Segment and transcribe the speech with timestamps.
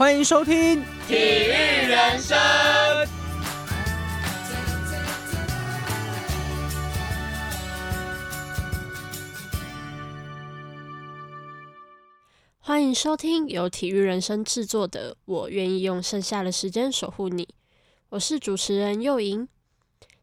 [0.00, 1.50] 欢迎收听《体育
[1.86, 2.34] 人生》。
[12.60, 17.44] 欢迎收听由体育人生制作的《我愿意用剩下的时间守护你》，
[18.08, 19.46] 我是主持人佑莹。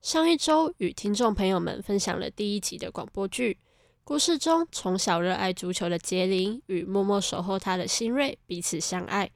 [0.00, 3.58] 上一周与听众朋友们分享了第一集的广播剧，
[4.04, 9.28] 故事中从小热爱足球的杰林与默默守候他的新锐彼此相爱，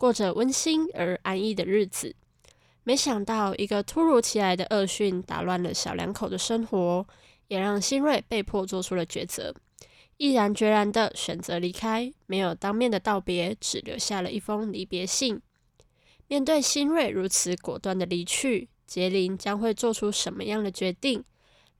[0.00, 2.16] 过着温馨而安逸的日子。
[2.84, 7.06] 没想到一个突如其来的恶讯打乱了小两口的生活，
[7.48, 9.54] 也让新锐被迫做出了抉择。
[10.16, 15.38] 毅然决然的选择离开，没有当面的道别，只留下了一封离别信。
[16.28, 21.22] 面对新锐如此果断的离去，杰林将会做出什么样的决定？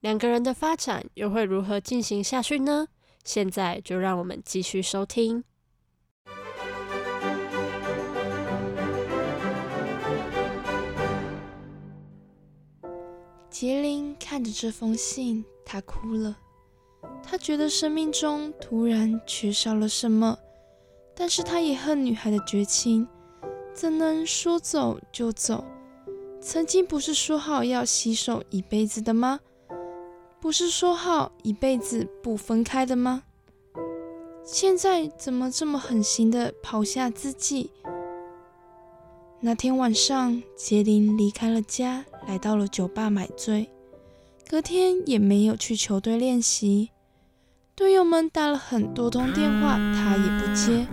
[0.01, 2.87] 两个人的发展又会如何进行下去呢？
[3.23, 5.43] 现在就让我们继续收听。
[13.61, 16.35] 杰林看着这封信，他哭了。
[17.21, 20.35] 他觉得生命中突然缺少了什么，
[21.13, 23.07] 但是他也恨女孩的绝情，
[23.71, 25.63] 怎能说走就走？
[26.41, 29.39] 曾经不是说好要携手一辈子的吗？
[30.39, 33.21] 不是说好一辈子不分开的吗？
[34.43, 37.69] 现在怎么这么狠心的抛下自己？
[39.39, 43.69] 那天晚上，杰林离开了家，来到了酒吧买醉，
[44.49, 46.91] 隔天也没有去球队练习。
[47.75, 50.87] 队友们打了很多通电话，他也不接。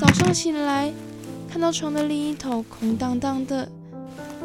[0.00, 0.92] 早上醒来，
[1.48, 3.70] 看到床的另一头空荡荡的，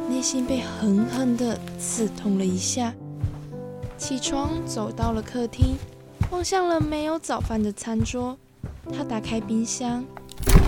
[0.10, 2.94] 内心被狠狠的刺痛了一下。
[3.98, 5.76] 起床，走到了客厅，
[6.30, 8.38] 望向了没有早饭的餐桌。
[8.96, 10.06] 他打开冰箱，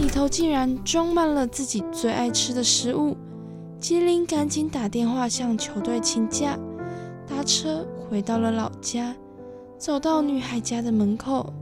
[0.01, 3.15] 里头竟然装满了自己最爱吃的食物。
[3.79, 6.59] 吉林赶紧打电话向球队请假，
[7.25, 9.15] 搭车回到了老家。
[9.77, 11.53] 走到女孩家的门口，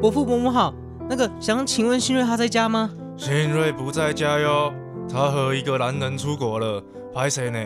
[0.00, 0.72] 伯父伯母好，
[1.10, 2.88] 那个想请问新瑞他在家吗？
[3.16, 4.72] 新瑞不在家哟，
[5.10, 6.80] 他和一个男人出国了，
[7.12, 7.58] 拍谁呢？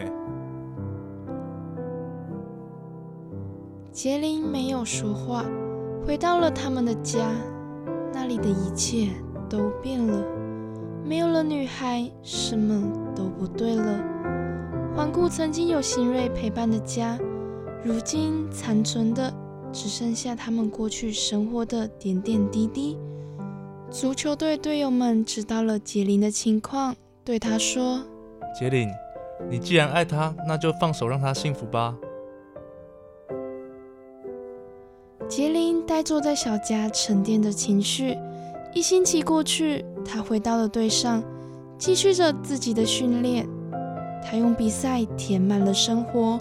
[3.93, 5.44] 杰林没有说话，
[6.06, 7.28] 回到了他们的家，
[8.12, 9.09] 那里的一切
[9.50, 10.25] 都变了。
[11.05, 13.99] 没有了女孩，什么都不对了。
[14.94, 17.19] 环顾曾经有新锐陪伴的家，
[17.83, 19.34] 如今残存的
[19.72, 22.97] 只剩下他们过去生活的点点滴滴。
[23.91, 26.94] 足球队队友们知道了杰林的情况，
[27.25, 28.00] 对他说
[28.56, 28.88] ：“杰林，
[29.50, 31.97] 你既然爱他，那就放手让他幸福吧。”
[35.28, 38.16] 杰林呆坐在小家，沉淀着情绪。
[38.72, 41.22] 一星期过去，他回到了队上，
[41.76, 43.47] 继续着自己的训练。
[44.25, 46.38] 他用比赛填满了生活，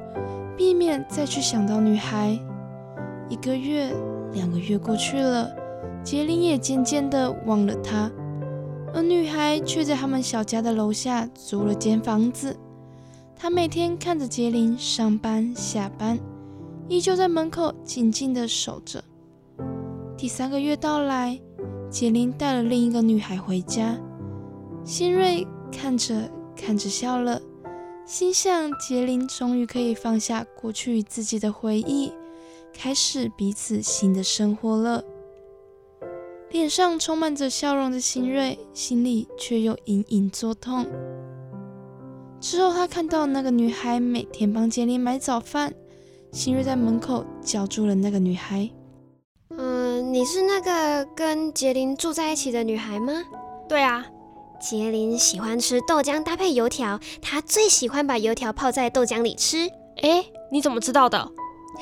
[0.55, 2.37] 避免再去想到女孩。
[3.27, 3.91] 一个月、
[4.33, 5.51] 两个月过去了，
[6.03, 8.11] 杰林也渐渐的忘了他，
[8.93, 12.55] 而女孩却在他们小家的楼下租了间房子。
[13.35, 16.19] 他每天看着杰林上班下班，
[16.87, 19.03] 依旧在门口静静的守着。
[20.17, 21.39] 第三个月到来。
[21.87, 23.97] 杰林带了另一个女孩回家，
[24.83, 27.41] 新瑞看着看着笑了，
[28.05, 32.11] 心想杰林终于可以放下过去与自己的回忆，
[32.73, 35.05] 开始彼此新的生活了。
[36.49, 40.85] 脸上充满着笑容的新瑞，心里却又隐隐作痛。
[42.41, 45.73] 之后，他看到那个女孩每天帮杰林买早饭，
[46.35, 48.69] 新瑞在门口叫住了那个女孩。
[49.57, 53.13] 嗯你是那个跟杰林住在一起的女孩吗？
[53.69, 54.05] 对啊，
[54.59, 59.69] 杰林喜欢吃豆浆搭配油条，他最喜欢把油条泡在豆浆里吃。
[60.01, 61.31] 哎，你怎么知道的？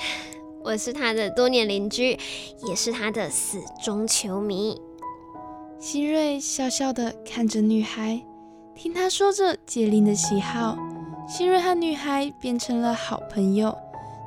[0.63, 2.15] 我是他的多年邻居，
[2.67, 4.79] 也是他的死忠球迷。
[5.79, 8.23] 新瑞笑笑的看着女孩，
[8.75, 10.77] 听她说着杰林的喜好。
[11.27, 13.75] 新瑞和女孩变成了好朋友，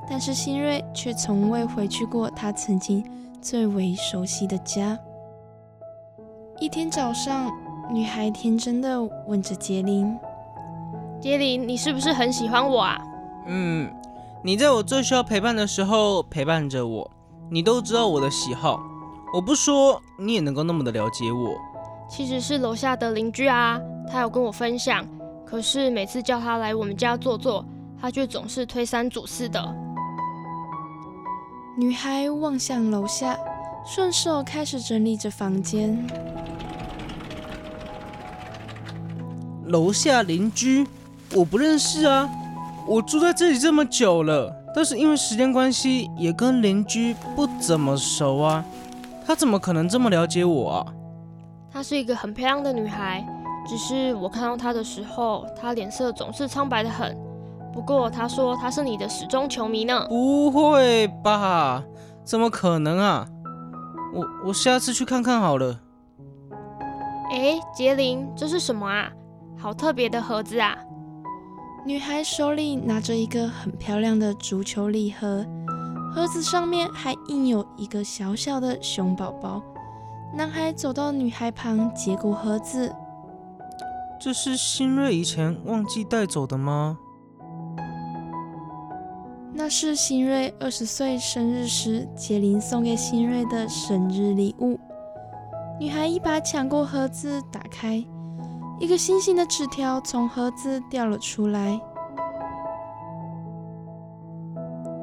[0.09, 3.05] 但是新瑞却从未回去过他曾经。
[3.39, 4.99] 最为熟悉的家。
[6.59, 7.49] 一天早上，
[7.93, 10.19] 女孩天真的问着杰林
[11.23, 13.01] ：“杰林，你是不是很喜欢我啊
[13.47, 13.89] ？”“嗯，
[14.43, 17.09] 你在我最需要陪伴的时候陪伴着我，
[17.49, 18.81] 你都知道我的喜好，
[19.33, 21.57] 我不说你也能够那么的了解我。
[22.11, 23.81] ”“其实是楼下的邻居啊，
[24.11, 25.07] 他有跟我分享，
[25.45, 27.65] 可是每次叫他来我们家坐坐，
[28.01, 29.63] 他却总是推三阻四的。”
[31.79, 33.39] 女孩望向楼下，
[33.85, 36.07] 顺手开始整理着房间。
[39.67, 40.87] 楼下邻居，
[41.35, 42.31] 我不认识啊。
[42.89, 48.65] 我住在这里这么久了，但是因为时间关系，也跟邻居不怎么熟啊。
[49.27, 50.87] 他怎么可能这么了解我啊？
[51.71, 53.23] 她是一个很漂亮的女孩，
[53.69, 57.15] 只是我看到她的时候，她脸色总是苍白的很。
[57.77, 60.07] 不过他说他是你的始终球迷呢。
[60.09, 61.85] 不会吧？
[62.25, 63.29] 怎么可能啊？
[64.15, 65.79] 我我下次去看看好了。
[67.31, 69.11] 哎，杰林，这是什么啊？
[69.59, 70.75] 好特别的盒子啊！
[71.85, 75.45] 女孩手里拿着一个很漂亮的足球礼盒，
[76.15, 79.63] 盒子上面还印有一个小小的熊宝宝。
[80.35, 82.91] 男孩走到女孩旁，接过盒子。
[84.19, 86.97] 这是新锐以前忘记带走的吗？
[89.67, 94.79] 那是新锐二十岁生日时，杰林送给新锐的生日礼物。
[95.81, 97.97] 女孩一把抢过盒子，打开。
[98.79, 101.81] 一个星星的纸条从盒子掉了出来。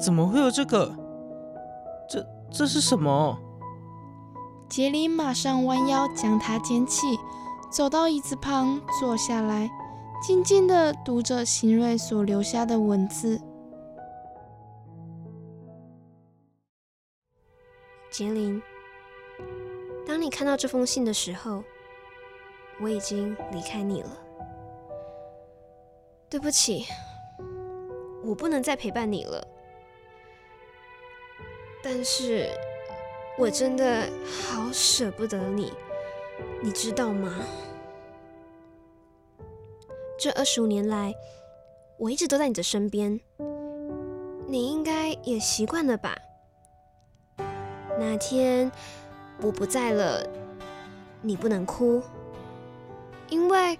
[0.00, 0.96] 怎么会有这个？
[2.08, 3.36] 这这是什么？
[4.70, 7.06] 杰林马上弯腰将它捡起，
[7.70, 9.70] 走到椅子旁坐下来，
[10.22, 13.38] 静静的读着新锐所留下的文字。
[18.14, 18.62] 杰林，
[20.06, 21.64] 当你看到这封信的时候。
[22.80, 24.10] 我已经离开你了，
[26.28, 26.84] 对不起，
[28.24, 29.46] 我不能再陪伴你了。
[31.84, 32.48] 但是，
[33.38, 35.72] 我真的好舍不得你，
[36.60, 37.32] 你知道吗？
[40.18, 41.14] 这二十五年来，
[41.96, 43.20] 我一直都在你的身边，
[44.48, 46.18] 你应该也习惯了吧？
[47.98, 48.70] 哪天
[49.40, 50.26] 我不在了，
[51.22, 52.02] 你不能哭。
[53.28, 53.78] 因为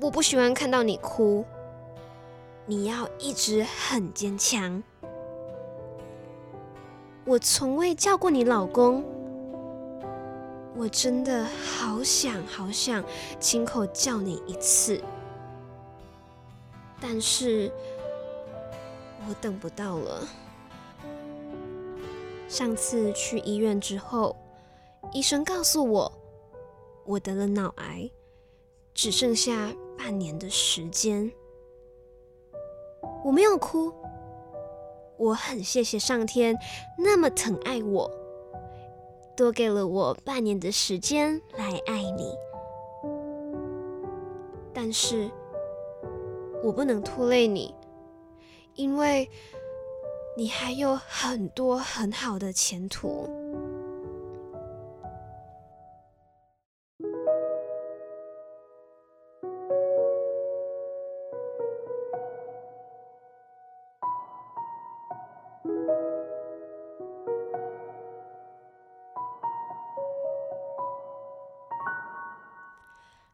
[0.00, 1.44] 我不喜欢看到你哭，
[2.66, 4.82] 你要一直很坚强。
[7.24, 9.04] 我从未叫过你老公，
[10.74, 13.04] 我真的好想好想
[13.38, 15.02] 亲口叫你一次，
[17.00, 17.70] 但是
[19.28, 20.26] 我等不到了。
[22.48, 24.34] 上次去医院之后，
[25.12, 26.12] 医生告诉我，
[27.04, 28.10] 我得了脑癌。
[28.94, 31.30] 只剩下半年的时间，
[33.24, 33.92] 我没有哭。
[35.16, 36.56] 我很谢谢上天
[36.96, 38.10] 那么疼爱我，
[39.36, 42.34] 多给了我半年的时间来爱你。
[44.72, 45.30] 但是，
[46.64, 47.72] 我不能拖累你，
[48.74, 49.30] 因为
[50.38, 53.28] 你还有很多很好的前途。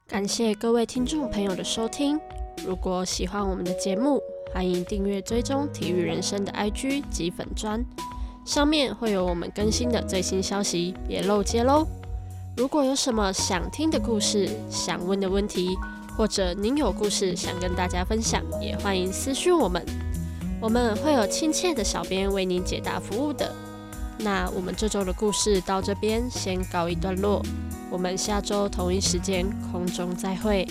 [0.06, 2.18] 感谢各位听众朋友的收听。
[2.66, 4.22] 如果喜欢我们的节目，
[4.54, 7.84] 欢迎订阅追踪体育人生的 IG 及粉砖，
[8.46, 11.84] 上面会有我们更新的最新消息，别漏接喽。
[12.56, 15.76] 如果有什么想听的故事、想问的问题，
[16.16, 19.84] 或者您有故事想跟大家分享，也欢迎私讯我们，
[20.60, 23.52] 我们会有亲切的小编为您解答服务的。
[24.18, 27.42] 那我们这周的故事到这边先告一段落。
[27.90, 30.64] 我们下周同一时间空中再会。